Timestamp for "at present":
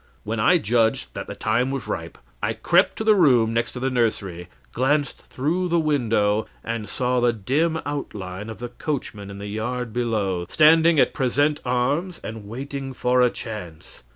10.99-11.59